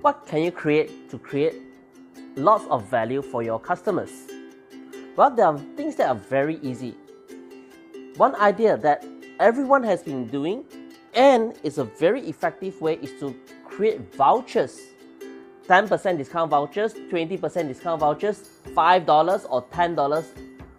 [0.00, 1.54] what can you create to create
[2.36, 4.10] lots of value for your customers?
[5.16, 6.96] Well, there are things that are very easy.
[8.16, 9.04] One idea that
[9.40, 10.64] everyone has been doing
[11.14, 13.34] and is a very effective way is to
[13.64, 14.78] create vouchers
[15.68, 20.24] 10% discount vouchers, 20% discount vouchers, $5 or $10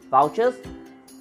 [0.10, 0.56] vouchers,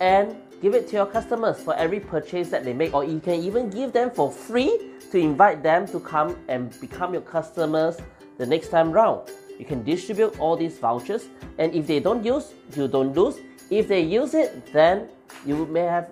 [0.00, 3.40] and give it to your customers for every purchase that they make, or you can
[3.42, 7.98] even give them for free to invite them to come and become your customers
[8.38, 9.28] the next time round.
[9.58, 11.26] You can distribute all these vouchers,
[11.58, 13.38] and if they don't use, you don't lose.
[13.70, 15.08] If they use it, then
[15.44, 16.10] you may have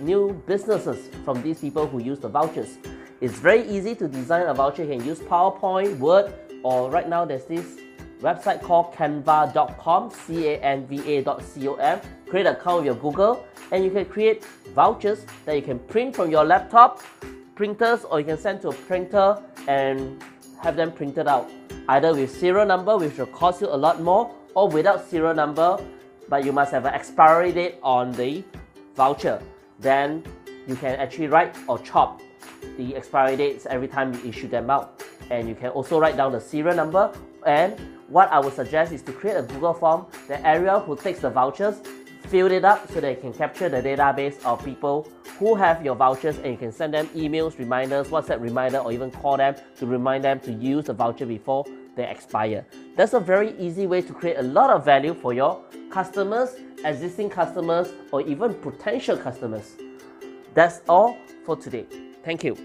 [0.00, 2.78] new businesses from these people who use the vouchers.
[3.20, 4.82] It's very easy to design a voucher.
[4.82, 6.34] You can use PowerPoint, Word,
[6.64, 7.78] or right now there's this
[8.22, 12.00] website called canva.com, C-A-N-V-A.com.
[12.28, 16.16] Create an account with your Google and you can create vouchers that you can print
[16.16, 17.02] from your laptop,
[17.54, 20.22] printers, or you can send to a printer and
[20.62, 21.50] have them printed out.
[21.88, 25.78] Either with serial number, which will cost you a lot more, or without serial number,
[26.28, 28.44] but you must have an expiry date on the
[28.94, 29.42] voucher.
[29.80, 30.22] Then
[30.66, 32.20] you can actually write or chop
[32.76, 36.32] the expiry dates every time you issue them out and you can also write down
[36.32, 37.12] the serial number
[37.46, 41.20] and what I would suggest is to create a Google form that area who takes
[41.20, 41.80] the vouchers
[42.28, 45.06] fill it up so they can capture the database of people
[45.38, 49.10] who have your vouchers and you can send them emails, reminders, WhatsApp reminder or even
[49.10, 52.64] call them to remind them to use the voucher before they expire.
[52.96, 57.30] That's a very easy way to create a lot of value for your customers, existing
[57.30, 59.76] customers or even potential customers.
[60.54, 61.86] That's all for today.
[62.24, 62.56] Thank you.